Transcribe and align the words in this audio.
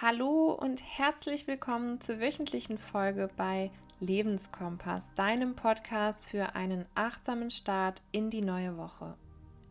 Hallo 0.00 0.52
und 0.52 0.80
herzlich 0.80 1.48
willkommen 1.48 2.00
zur 2.00 2.20
wöchentlichen 2.20 2.78
Folge 2.78 3.28
bei 3.36 3.72
Lebenskompass, 3.98 5.12
deinem 5.16 5.56
Podcast 5.56 6.28
für 6.28 6.54
einen 6.54 6.84
achtsamen 6.94 7.50
Start 7.50 8.00
in 8.12 8.30
die 8.30 8.42
neue 8.42 8.76
Woche. 8.76 9.16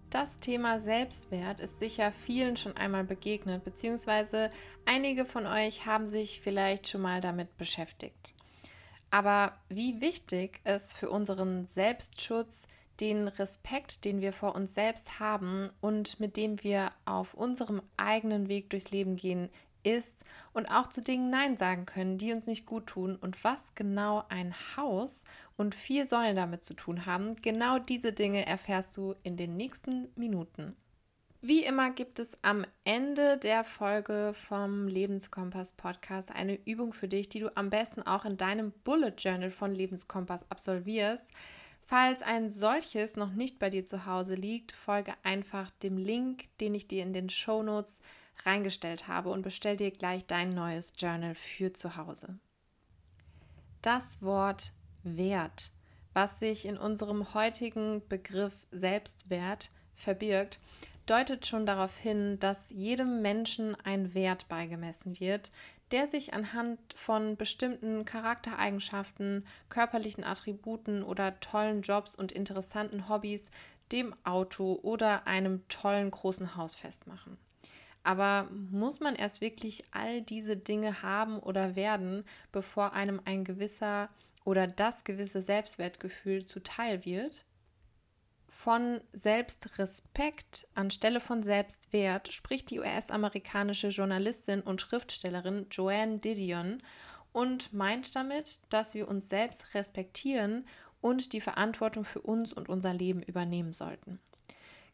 Das 0.10 0.36
Thema 0.36 0.82
Selbstwert 0.82 1.62
ist 1.62 1.80
sicher 1.80 2.12
vielen 2.12 2.58
schon 2.58 2.76
einmal 2.76 3.06
begegnet, 3.06 3.64
beziehungsweise 3.64 4.52
einige 4.86 5.24
von 5.24 5.46
euch 5.46 5.86
haben 5.86 6.10
sich 6.10 6.42
vielleicht 6.42 6.90
schon 6.90 7.04
mal 7.04 7.22
damit 7.22 7.58
beschäftigt. 7.58 8.34
Aber 9.10 9.54
wie 9.70 10.02
wichtig 10.02 10.60
es 10.66 10.92
für 10.92 11.10
unseren 11.10 11.68
Selbstschutz, 11.68 12.68
den 13.00 13.30
Respekt, 13.30 14.04
den 14.04 14.20
wir 14.20 14.34
vor 14.34 14.56
uns 14.56 14.74
selbst 14.74 15.22
haben 15.22 15.70
und 15.80 16.20
mit 16.20 16.36
dem 16.36 16.62
wir 16.64 16.92
auf 17.06 17.34
unserem 17.34 17.82
eigenen 17.96 18.50
Weg 18.50 18.72
durchs 18.72 18.92
Leben 18.92 19.16
gehen, 19.16 19.50
ist 19.88 20.24
und 20.54 20.68
auch 20.68 20.88
zu 20.88 21.02
Dingen 21.02 21.30
Nein 21.30 21.58
sagen 21.58 21.86
können, 21.86 22.18
die 22.18 22.34
uns 22.34 22.48
nicht 22.48 22.66
gut 22.66 22.88
tun 22.88 23.16
und 23.16 23.44
was 23.44 23.76
genau 23.76 24.24
ein 24.30 24.54
Haus 24.76 25.24
und 25.56 25.76
vier 25.76 26.06
Säulen 26.06 26.36
damit 26.36 26.64
zu 26.64 26.74
tun 26.74 27.06
haben, 27.06 27.36
genau 27.42 27.80
diese 27.80 28.14
Dinge 28.14 28.46
erfährst 28.46 28.96
du 28.98 29.16
in 29.24 29.38
den 29.38 29.56
nächsten 29.58 30.10
Minuten. 30.16 30.76
Wie 31.42 31.64
immer 31.64 31.92
gibt 31.92 32.18
es 32.20 32.36
am 32.44 32.66
Ende 32.84 33.38
der 33.38 33.64
Folge 33.64 34.32
vom 34.34 34.88
Lebenskompass 34.88 35.74
Podcast 35.74 36.34
eine 36.34 36.56
Übung 36.66 36.94
für 36.94 37.08
dich, 37.08 37.30
die 37.30 37.40
du 37.40 37.56
am 37.56 37.70
besten 37.70 38.02
auch 38.02 38.26
in 38.26 38.38
deinem 38.38 38.72
Bullet 38.84 39.14
Journal 39.18 39.52
von 39.52 39.74
Lebenskompass 39.74 40.50
absolvierst. 40.50 41.28
Falls 41.86 42.24
ein 42.24 42.50
solches 42.50 43.16
noch 43.16 43.32
nicht 43.34 43.60
bei 43.60 43.70
dir 43.70 43.86
zu 43.86 44.08
Hause 44.08 44.34
liegt, 44.34 44.72
folge 44.72 45.14
einfach 45.24 45.70
dem 45.84 45.98
Link, 45.98 46.46
den 46.60 46.74
ich 46.74 46.88
dir 46.88 47.04
in 47.04 47.14
den 47.14 47.30
Show 47.30 47.62
Notes 47.62 48.02
reingestellt 48.46 49.08
habe 49.08 49.30
und 49.30 49.42
bestell 49.42 49.78
dir 49.78 49.92
gleich 49.92 50.26
dein 50.26 50.50
neues 50.50 50.94
Journal 50.98 51.36
für 51.36 51.74
zu 51.74 51.98
Hause. 51.98 52.40
Das 53.82 54.22
Wort 54.22 54.74
Wert, 55.04 55.72
was 56.14 56.40
sich 56.40 56.66
in 56.66 56.78
unserem 56.78 57.34
heutigen 57.34 58.02
Begriff 58.08 58.56
Selbstwert 58.72 59.70
verbirgt, 59.96 60.60
deutet 61.06 61.46
schon 61.46 61.66
darauf 61.66 61.98
hin, 61.98 62.40
dass 62.40 62.70
jedem 62.70 63.22
Menschen 63.22 63.76
ein 63.84 64.14
Wert 64.14 64.48
beigemessen 64.50 65.20
wird, 65.20 65.52
der 65.92 66.08
sich 66.08 66.34
anhand 66.34 66.80
von 66.96 67.38
bestimmten 67.38 68.04
Charaktereigenschaften, 68.04 69.48
körperlichen 69.70 70.24
Attributen 70.24 71.04
oder 71.04 71.40
tollen 71.40 71.82
Jobs 71.82 72.14
und 72.14 72.32
interessanten 72.32 73.08
Hobbys, 73.08 73.50
dem 73.92 74.14
Auto 74.26 74.80
oder 74.84 75.28
einem 75.28 75.66
tollen 75.70 76.12
großen 76.12 76.58
Haus 76.58 76.76
festmachen. 76.76 77.38
Aber 78.08 78.48
muss 78.52 79.02
man 79.02 79.18
erst 79.18 79.42
wirklich 79.42 79.84
all 79.92 80.22
diese 80.22 80.56
Dinge 80.56 81.02
haben 81.02 81.40
oder 81.40 81.76
werden, 81.76 82.24
bevor 82.54 82.94
einem 82.94 83.20
ein 83.26 83.44
gewisser 83.44 84.08
oder 84.46 84.66
das 84.66 85.04
gewisse 85.04 85.42
Selbstwertgefühl 85.42 86.46
zuteil 86.46 87.04
wird? 87.04 87.44
Von 88.48 89.02
Selbstrespekt 89.12 90.70
anstelle 90.74 91.20
von 91.20 91.44
Selbstwert 91.44 92.32
spricht 92.32 92.72
die 92.72 92.80
US-amerikanische 92.80 93.90
Journalistin 93.90 94.62
und 94.62 94.80
Schriftstellerin 94.80 95.66
Joanne 95.70 96.20
Didion 96.20 96.78
und 97.34 97.74
meint 97.74 98.16
damit, 98.16 98.62
dass 98.70 98.94
wir 98.94 99.10
uns 99.10 99.28
selbst 99.28 99.76
respektieren 99.76 100.66
und 101.02 101.34
die 101.34 101.42
Verantwortung 101.42 102.06
für 102.06 102.22
uns 102.22 102.54
und 102.54 102.70
unser 102.70 102.94
Leben 102.94 103.22
übernehmen 103.22 103.74
sollten. 103.74 104.22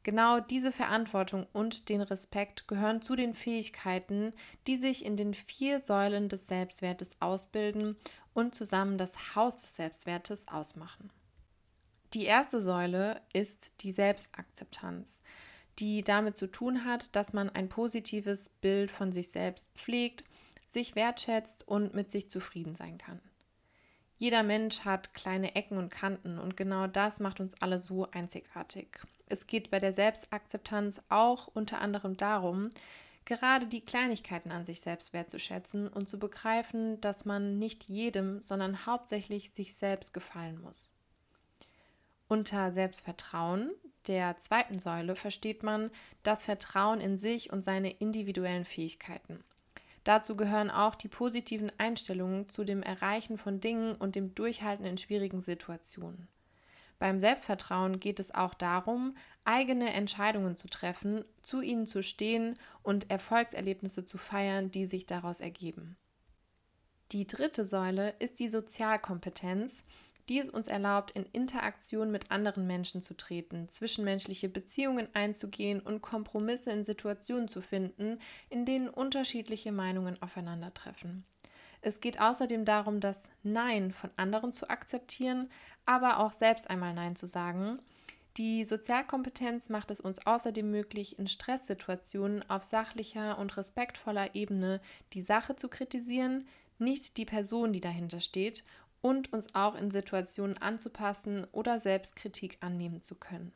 Genau 0.03 0.41
diese 0.41 0.73
Verantwortung 0.73 1.47
und 1.53 1.87
den 1.87 2.01
Respekt 2.01 2.67
gehören 2.67 3.01
zu 3.01 3.15
den 3.15 3.33
Fähigkeiten, 3.33 4.31
die 4.67 4.75
sich 4.75 5.05
in 5.05 5.15
den 5.15 5.33
vier 5.33 5.79
Säulen 5.79 6.27
des 6.27 6.47
Selbstwertes 6.47 7.15
ausbilden 7.21 7.95
und 8.33 8.53
zusammen 8.53 8.97
das 8.97 9.35
Haus 9.35 9.55
des 9.55 9.77
Selbstwertes 9.77 10.49
ausmachen. 10.49 11.09
Die 12.13 12.25
erste 12.25 12.61
Säule 12.61 13.21
ist 13.31 13.81
die 13.81 13.91
Selbstakzeptanz, 13.91 15.19
die 15.79 16.03
damit 16.03 16.35
zu 16.37 16.47
tun 16.47 16.85
hat, 16.85 17.15
dass 17.15 17.33
man 17.33 17.49
ein 17.49 17.69
positives 17.69 18.49
Bild 18.49 18.91
von 18.91 19.11
sich 19.13 19.29
selbst 19.29 19.69
pflegt, 19.73 20.25
sich 20.67 20.95
wertschätzt 20.95 21.67
und 21.67 21.93
mit 21.93 22.11
sich 22.11 22.29
zufrieden 22.29 22.75
sein 22.75 22.97
kann. 22.97 23.19
Jeder 24.17 24.43
Mensch 24.43 24.81
hat 24.81 25.13
kleine 25.13 25.55
Ecken 25.55 25.77
und 25.77 25.89
Kanten 25.89 26.37
und 26.37 26.55
genau 26.55 26.87
das 26.87 27.19
macht 27.19 27.39
uns 27.39 27.59
alle 27.61 27.79
so 27.79 28.09
einzigartig. 28.11 28.99
Es 29.33 29.47
geht 29.47 29.71
bei 29.71 29.79
der 29.79 29.93
Selbstakzeptanz 29.93 31.01
auch 31.09 31.47
unter 31.47 31.81
anderem 31.81 32.17
darum, 32.17 32.67
gerade 33.25 33.65
die 33.65 33.81
Kleinigkeiten 33.83 34.51
an 34.51 34.63
sich 34.63 34.81
selbst 34.81 35.11
wertzuschätzen 35.11 35.87
und 35.87 36.07
zu 36.07 36.19
begreifen, 36.19 37.01
dass 37.01 37.25
man 37.25 37.57
nicht 37.57 37.85
jedem, 37.85 38.43
sondern 38.43 38.85
hauptsächlich 38.85 39.49
sich 39.49 39.73
selbst 39.73 40.13
gefallen 40.13 40.61
muss. 40.61 40.91
Unter 42.27 42.71
Selbstvertrauen, 42.71 43.71
der 44.05 44.37
zweiten 44.37 44.77
Säule, 44.77 45.15
versteht 45.15 45.63
man 45.63 45.89
das 46.21 46.45
Vertrauen 46.45 47.01
in 47.01 47.17
sich 47.17 47.51
und 47.51 47.63
seine 47.63 47.89
individuellen 47.89 48.65
Fähigkeiten. 48.65 49.43
Dazu 50.03 50.35
gehören 50.37 50.69
auch 50.69 50.93
die 50.93 51.07
positiven 51.07 51.71
Einstellungen 51.79 52.49
zu 52.49 52.63
dem 52.65 52.83
Erreichen 52.83 53.39
von 53.39 53.59
Dingen 53.59 53.95
und 53.95 54.13
dem 54.13 54.35
Durchhalten 54.35 54.85
in 54.85 54.99
schwierigen 54.99 55.41
Situationen. 55.41 56.27
Beim 56.99 57.19
Selbstvertrauen 57.19 57.99
geht 57.99 58.19
es 58.19 58.33
auch 58.33 58.53
darum, 58.53 59.15
eigene 59.45 59.93
Entscheidungen 59.93 60.55
zu 60.55 60.67
treffen, 60.67 61.25
zu 61.41 61.61
ihnen 61.61 61.85
zu 61.85 62.01
stehen 62.01 62.57
und 62.81 63.09
Erfolgserlebnisse 63.09 64.05
zu 64.05 64.17
feiern, 64.17 64.71
die 64.71 64.85
sich 64.85 65.05
daraus 65.05 65.41
ergeben. 65.41 65.97
Die 67.11 67.27
dritte 67.27 67.65
Säule 67.65 68.15
ist 68.19 68.39
die 68.39 68.49
Sozialkompetenz, 68.49 69.83
die 70.29 70.39
es 70.39 70.49
uns 70.49 70.67
erlaubt, 70.67 71.11
in 71.11 71.25
Interaktion 71.25 72.09
mit 72.11 72.31
anderen 72.31 72.65
Menschen 72.65 73.01
zu 73.01 73.15
treten, 73.15 73.67
zwischenmenschliche 73.67 74.49
Beziehungen 74.49 75.07
einzugehen 75.13 75.81
und 75.81 76.01
Kompromisse 76.01 76.71
in 76.71 76.83
Situationen 76.83 77.49
zu 77.49 77.61
finden, 77.61 78.19
in 78.49 78.65
denen 78.65 78.89
unterschiedliche 78.89 79.71
Meinungen 79.71 80.21
aufeinandertreffen. 80.21 81.25
Es 81.85 81.99
geht 81.99 82.21
außerdem 82.21 82.63
darum, 82.63 83.01
das 83.01 83.29
Nein 83.43 83.91
von 83.91 84.09
anderen 84.15 84.53
zu 84.53 84.69
akzeptieren, 84.69 85.51
aber 85.85 86.19
auch 86.19 86.31
selbst 86.31 86.69
einmal 86.69 86.93
Nein 86.93 87.15
zu 87.15 87.27
sagen. 87.27 87.79
Die 88.37 88.63
Sozialkompetenz 88.63 89.69
macht 89.69 89.91
es 89.91 90.01
uns 90.01 90.25
außerdem 90.25 90.69
möglich, 90.69 91.19
in 91.19 91.27
Stresssituationen 91.27 92.49
auf 92.49 92.63
sachlicher 92.63 93.37
und 93.37 93.55
respektvoller 93.57 94.33
Ebene 94.33 94.81
die 95.13 95.21
Sache 95.21 95.55
zu 95.55 95.69
kritisieren, 95.69 96.47
nicht 96.79 97.17
die 97.17 97.25
Person, 97.25 97.73
die 97.73 97.79
dahinter 97.79 98.19
steht, 98.19 98.63
und 99.01 99.33
uns 99.33 99.53
auch 99.53 99.75
in 99.75 99.91
Situationen 99.91 100.57
anzupassen 100.57 101.45
oder 101.51 101.79
Selbstkritik 101.79 102.57
annehmen 102.61 103.01
zu 103.01 103.15
können. 103.15 103.53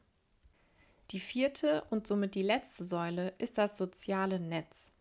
Die 1.11 1.19
vierte 1.21 1.85
und 1.89 2.05
somit 2.05 2.35
die 2.35 2.41
letzte 2.41 2.83
Säule 2.83 3.33
ist 3.37 3.57
das 3.57 3.77
soziale 3.77 4.39
Netz. 4.39 4.91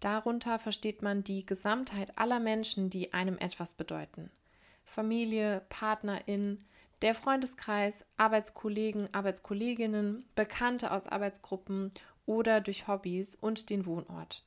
Darunter 0.00 0.58
versteht 0.58 1.02
man 1.02 1.22
die 1.22 1.44
Gesamtheit 1.44 2.18
aller 2.18 2.40
Menschen, 2.40 2.88
die 2.88 3.12
einem 3.12 3.36
etwas 3.36 3.74
bedeuten. 3.74 4.30
Familie, 4.86 5.62
Partnerin, 5.68 6.64
der 7.02 7.14
Freundeskreis, 7.14 8.04
Arbeitskollegen, 8.16 9.08
Arbeitskolleginnen, 9.12 10.28
Bekannte 10.34 10.90
aus 10.92 11.06
Arbeitsgruppen 11.06 11.92
oder 12.26 12.60
durch 12.60 12.88
Hobbys 12.88 13.34
und 13.34 13.70
den 13.70 13.86
Wohnort. 13.86 14.44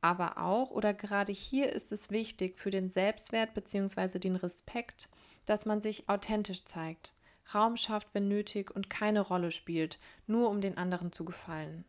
Aber 0.00 0.38
auch 0.38 0.70
oder 0.70 0.94
gerade 0.94 1.32
hier 1.32 1.72
ist 1.72 1.90
es 1.90 2.10
wichtig 2.10 2.58
für 2.58 2.70
den 2.70 2.90
Selbstwert 2.90 3.54
bzw. 3.54 4.18
den 4.18 4.36
Respekt, 4.36 5.08
dass 5.46 5.66
man 5.66 5.80
sich 5.80 6.08
authentisch 6.08 6.64
zeigt, 6.64 7.14
Raum 7.54 7.76
schafft, 7.76 8.08
wenn 8.12 8.28
nötig 8.28 8.70
und 8.74 8.90
keine 8.90 9.20
Rolle 9.20 9.50
spielt, 9.50 9.98
nur 10.26 10.50
um 10.50 10.60
den 10.60 10.78
anderen 10.78 11.12
zu 11.12 11.24
gefallen. 11.24 11.84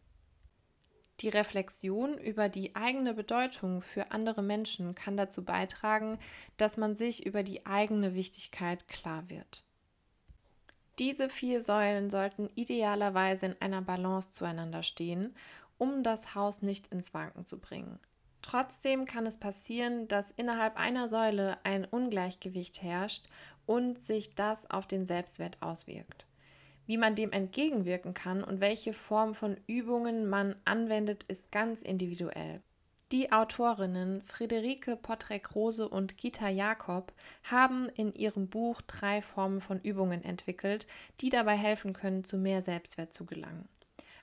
Die 1.22 1.30
Reflexion 1.30 2.16
über 2.16 2.48
die 2.48 2.76
eigene 2.76 3.16
Bedeutung 3.16 3.82
für 3.82 4.12
andere 4.12 4.44
Menschen 4.44 4.94
kann 4.94 5.18
dazu 5.18 5.44
beitragen, 5.44 6.20
dass 6.58 6.78
man 6.78 6.96
sich 6.96 7.26
über 7.26 7.42
die 7.42 7.66
eigene 7.66 8.14
Wichtigkeit 8.14 8.88
klar 8.88 9.28
wird. 9.28 9.67
Diese 11.00 11.30
vier 11.30 11.62
Säulen 11.62 12.10
sollten 12.10 12.50
idealerweise 12.56 13.48
in 13.48 13.56
einer 13.62 13.82
Balance 13.82 14.32
zueinander 14.32 14.84
stehen 14.84 15.36
um 15.78 16.04
das 16.04 16.36
Haus 16.36 16.62
nicht 16.62 16.88
ins 16.88 17.14
Wanken 17.14 17.46
zu 17.46 17.60
bringen. 17.60 18.00
Trotzdem 18.42 19.06
kann 19.06 19.26
es 19.26 19.38
passieren, 19.38 20.08
dass 20.08 20.32
innerhalb 20.32 20.78
einer 20.78 21.10
Säule 21.10 21.58
ein 21.64 21.86
Ungleichgewicht 21.86 22.82
herrscht 22.82 23.26
und 23.66 24.06
sich 24.06 24.36
das 24.36 24.70
auf 24.70 24.88
den 24.88 25.06
Selbstwert 25.06 25.58
auswirkt. 25.62 26.28
Wie 26.86 26.98
man 26.98 27.16
dem 27.16 27.34
entgegenwirken 27.34 28.14
kann 28.14 28.44
und 28.44 28.62
welche 28.62 28.94
Form 28.94 29.34
von 29.34 29.58
Übungen 29.68 30.30
man 30.30 30.56
anwendet, 30.64 31.24
ist 31.24 31.52
ganz 31.52 31.82
individuell. 31.82 32.62
Die 33.14 33.32
Autorinnen 33.32 34.22
Friederike 34.24 34.98
Pottrek-Rose 34.98 35.88
und 35.88 36.18
Gita 36.18 36.50
Jakob 36.50 37.14
haben 37.44 37.88
in 37.88 38.14
ihrem 38.14 38.50
Buch 38.50 38.82
drei 38.82 39.22
Formen 39.22 39.62
von 39.62 39.80
Übungen 39.80 40.26
entwickelt, 40.26 40.88
die 41.22 41.30
dabei 41.30 41.56
helfen 41.56 41.94
können, 41.94 42.26
zu 42.26 42.38
mehr 42.38 42.62
Selbstwert 42.62 43.14
zu 43.14 43.26
gelangen. 43.26 43.70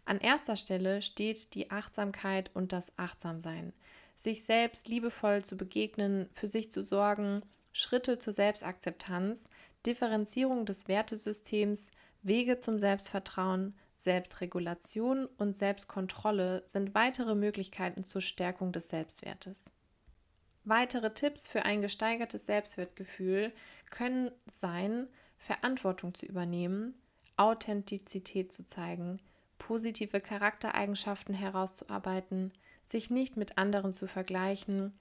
An 0.04 0.18
erster 0.18 0.56
Stelle 0.56 1.00
steht 1.00 1.54
die 1.54 1.70
Achtsamkeit 1.70 2.50
und 2.52 2.72
das 2.74 2.92
Achtsamsein. 2.98 3.72
sich 4.16 4.44
selbst 4.44 4.86
liebevoll 4.88 5.42
zu 5.42 5.56
begegnen, 5.56 6.28
für 6.34 6.46
sich 6.46 6.70
zu 6.70 6.82
sorgen, 6.82 7.42
Schritte 7.72 8.18
zur 8.18 8.32
Selbstakzeptanz, 8.32 9.48
Differenzierung 9.86 10.66
des 10.66 10.88
Wertesystems, 10.88 11.90
Wege 12.22 12.60
zum 12.60 12.78
Selbstvertrauen, 12.78 13.74
Selbstregulation 14.04 15.26
und 15.38 15.56
Selbstkontrolle 15.56 16.62
sind 16.66 16.94
weitere 16.94 17.34
Möglichkeiten 17.34 18.04
zur 18.04 18.20
Stärkung 18.20 18.70
des 18.70 18.90
Selbstwertes. 18.90 19.64
Weitere 20.64 21.12
Tipps 21.12 21.48
für 21.48 21.64
ein 21.64 21.80
gesteigertes 21.80 22.46
Selbstwertgefühl 22.46 23.52
können 23.90 24.30
sein, 24.46 25.08
Verantwortung 25.38 26.14
zu 26.14 26.26
übernehmen, 26.26 26.94
Authentizität 27.36 28.52
zu 28.52 28.64
zeigen, 28.64 29.20
positive 29.58 30.20
Charaktereigenschaften 30.20 31.34
herauszuarbeiten, 31.34 32.52
sich 32.84 33.10
nicht 33.10 33.38
mit 33.38 33.56
anderen 33.56 33.94
zu 33.94 34.06
vergleichen, 34.06 34.98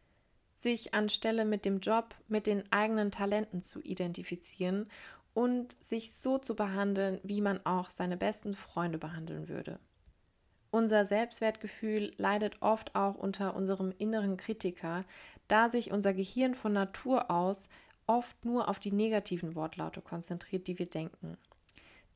sich 0.55 0.93
anstelle 0.93 1.43
mit 1.43 1.65
dem 1.65 1.79
Job 1.79 2.15
mit 2.29 2.47
den 2.47 2.71
eigenen 2.71 3.11
Talenten 3.11 3.61
zu 3.61 3.81
identifizieren 3.81 4.89
und 5.33 5.83
sich 5.83 6.13
so 6.13 6.37
zu 6.37 6.55
behandeln, 6.55 7.19
wie 7.23 7.41
man 7.41 7.65
auch 7.65 7.89
seine 7.89 8.17
besten 8.17 8.53
Freunde 8.53 8.97
behandeln 8.97 9.49
würde. 9.49 9.79
Unser 10.71 11.05
Selbstwertgefühl 11.05 12.13
leidet 12.17 12.61
oft 12.61 12.95
auch 12.95 13.15
unter 13.15 13.55
unserem 13.55 13.93
inneren 13.97 14.37
Kritiker, 14.37 15.05
da 15.47 15.69
sich 15.69 15.91
unser 15.91 16.13
Gehirn 16.13 16.55
von 16.55 16.73
Natur 16.73 17.29
aus 17.29 17.69
oft 18.07 18.43
nur 18.43 18.67
auf 18.67 18.79
die 18.79 18.91
negativen 18.91 19.55
Wortlaute 19.55 20.01
konzentriert, 20.01 20.67
die 20.67 20.79
wir 20.79 20.87
denken. 20.87 21.37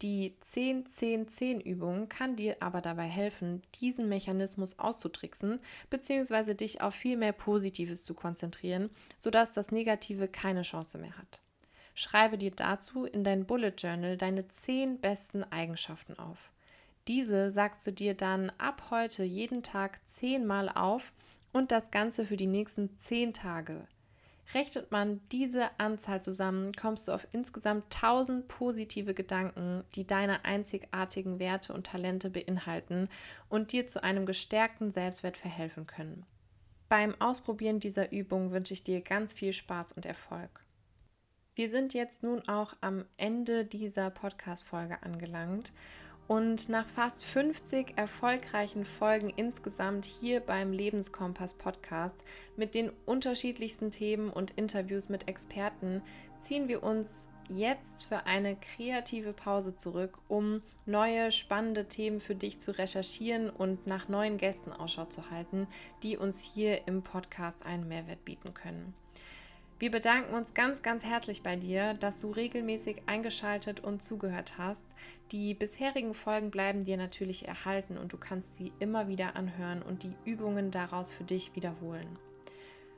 Die 0.01 0.35
10-10-10-Übung 0.43 2.07
kann 2.07 2.35
dir 2.35 2.57
aber 2.59 2.81
dabei 2.81 3.05
helfen, 3.07 3.63
diesen 3.81 4.07
Mechanismus 4.09 4.77
auszutricksen 4.77 5.59
bzw. 5.89 6.53
dich 6.53 6.81
auf 6.81 6.93
viel 6.93 7.17
mehr 7.17 7.33
Positives 7.33 8.05
zu 8.05 8.13
konzentrieren, 8.13 8.91
sodass 9.17 9.53
das 9.53 9.71
Negative 9.71 10.27
keine 10.27 10.61
Chance 10.61 10.99
mehr 10.99 11.17
hat. 11.17 11.41
Schreibe 11.99 12.37
dir 12.37 12.51
dazu 12.51 13.05
in 13.05 13.23
dein 13.23 13.47
Bullet 13.47 13.73
Journal 13.75 14.17
deine 14.17 14.47
10 14.47 15.01
besten 15.01 15.43
Eigenschaften 15.45 16.19
auf. 16.19 16.51
Diese 17.07 17.49
sagst 17.49 17.87
du 17.87 17.91
dir 17.91 18.13
dann 18.13 18.51
ab 18.59 18.91
heute 18.91 19.23
jeden 19.23 19.63
Tag 19.63 20.07
10 20.07 20.45
Mal 20.45 20.69
auf 20.69 21.11
und 21.53 21.71
das 21.71 21.89
Ganze 21.89 22.23
für 22.23 22.37
die 22.37 22.45
nächsten 22.45 22.95
10 22.99 23.33
Tage. 23.33 23.87
Rechnet 24.53 24.91
man 24.91 25.21
diese 25.31 25.71
Anzahl 25.79 26.21
zusammen, 26.21 26.71
kommst 26.73 27.07
du 27.07 27.13
auf 27.13 27.27
insgesamt 27.31 27.85
1000 27.95 28.47
positive 28.47 29.15
Gedanken, 29.15 29.83
die 29.95 30.05
deine 30.05 30.45
einzigartigen 30.45 31.39
Werte 31.39 31.73
und 31.73 31.87
Talente 31.87 32.29
beinhalten 32.29 33.09
und 33.49 33.71
dir 33.71 33.87
zu 33.87 34.03
einem 34.03 34.27
gestärkten 34.27 34.91
Selbstwert 34.91 35.35
verhelfen 35.35 35.87
können. 35.87 36.27
Beim 36.89 37.19
Ausprobieren 37.19 37.79
dieser 37.79 38.11
Übung 38.11 38.51
wünsche 38.51 38.75
ich 38.75 38.83
dir 38.83 39.01
ganz 39.01 39.33
viel 39.33 39.51
Spaß 39.51 39.93
und 39.93 40.05
Erfolg. 40.05 40.66
Wir 41.57 41.71
sind 41.71 41.95
jetzt 41.95 42.21
nun 42.21 42.47
auch 42.47 42.75
am 42.81 43.03
Ende 43.17 43.65
dieser 43.65 44.11
Podcast-Folge 44.11 45.01
angelangt 45.01 45.73
und 46.27 46.69
nach 46.69 46.85
fast 46.85 47.23
50 47.23 47.97
erfolgreichen 47.97 48.85
Folgen 48.85 49.31
insgesamt 49.35 50.05
hier 50.05 50.39
beim 50.39 50.71
Lebenskompass 50.71 51.55
Podcast 51.55 52.23
mit 52.57 52.75
den 52.75 52.91
unterschiedlichsten 53.07 53.89
Themen 53.89 54.29
und 54.29 54.51
Interviews 54.51 55.09
mit 55.09 55.27
Experten 55.27 56.03
ziehen 56.41 56.67
wir 56.67 56.83
uns 56.83 57.27
jetzt 57.49 58.03
für 58.03 58.27
eine 58.27 58.55
kreative 58.55 59.33
Pause 59.33 59.75
zurück, 59.75 60.19
um 60.27 60.61
neue 60.85 61.31
spannende 61.31 61.87
Themen 61.87 62.19
für 62.19 62.35
dich 62.35 62.59
zu 62.59 62.77
recherchieren 62.77 63.49
und 63.49 63.87
nach 63.87 64.09
neuen 64.09 64.37
Gästen 64.37 64.71
Ausschau 64.71 65.05
zu 65.05 65.31
halten, 65.31 65.65
die 66.03 66.17
uns 66.17 66.39
hier 66.39 66.87
im 66.87 67.01
Podcast 67.01 67.65
einen 67.65 67.87
Mehrwert 67.87 68.23
bieten 68.25 68.53
können. 68.53 68.93
Wir 69.79 69.91
bedanken 69.91 70.33
uns 70.33 70.55
ganz, 70.55 70.81
ganz 70.81 71.05
herzlich 71.05 71.43
bei 71.43 71.55
dir, 71.55 71.93
dass 71.93 72.19
du 72.19 72.31
regelmäßig 72.31 73.03
eingeschaltet 73.05 73.79
und 73.79 74.01
zugehört 74.01 74.57
hast. 74.57 74.83
Die 75.31 75.53
bisherigen 75.53 76.15
Folgen 76.15 76.49
bleiben 76.49 76.83
dir 76.83 76.97
natürlich 76.97 77.47
erhalten 77.47 77.95
und 77.95 78.11
du 78.11 78.17
kannst 78.17 78.55
sie 78.55 78.73
immer 78.79 79.07
wieder 79.07 79.35
anhören 79.35 79.83
und 79.83 80.01
die 80.01 80.15
Übungen 80.25 80.71
daraus 80.71 81.13
für 81.13 81.25
dich 81.25 81.55
wiederholen. 81.55 82.17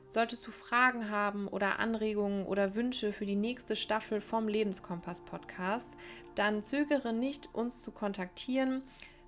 Solltest 0.08 0.46
du 0.46 0.50
Fragen 0.50 1.10
haben 1.10 1.48
oder 1.48 1.80
Anregungen 1.80 2.46
oder 2.46 2.74
Wünsche 2.74 3.12
für 3.12 3.26
die 3.26 3.36
nächste 3.36 3.76
Staffel 3.76 4.22
vom 4.22 4.48
Lebenskompass 4.48 5.20
Podcast, 5.20 5.98
dann 6.34 6.62
zögere 6.62 7.12
nicht, 7.12 7.54
uns 7.54 7.82
zu 7.82 7.90
kontaktieren. 7.90 8.82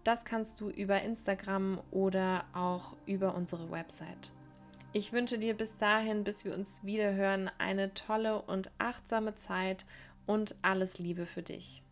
Das 0.05 0.25
kannst 0.25 0.59
du 0.59 0.71
über 0.71 1.03
Instagram 1.03 1.83
oder 1.91 2.47
auch 2.55 2.97
über 3.05 3.35
unsere 3.35 3.71
Website. 3.71 4.33
Ich 4.95 5.13
wünsche 5.15 5.39
dir 5.39 5.55
bis 5.55 5.75
dahin, 5.77 6.23
bis 6.23 6.45
wir 6.45 6.53
uns 6.55 6.85
wieder 6.85 7.15
hören, 7.15 7.51
eine 7.57 7.95
tolle 7.95 8.43
und 8.43 8.71
achtsame 8.77 9.35
Zeit 9.35 9.87
und 10.27 10.55
alles 10.61 10.99
Liebe 10.99 11.25
für 11.25 11.43
dich. 11.43 11.83